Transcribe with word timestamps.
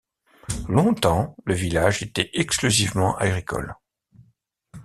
Longtemps, 0.67 1.35
le 1.45 1.53
village 1.53 2.01
était 2.01 2.31
exclusivement 2.33 3.15
agricole. 3.17 3.75